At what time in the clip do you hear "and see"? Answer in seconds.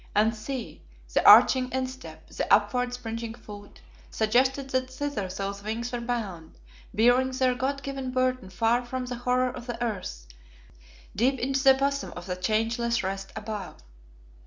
0.15-0.81